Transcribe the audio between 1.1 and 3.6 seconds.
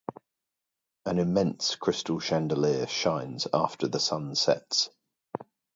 immense crystal chandelier shines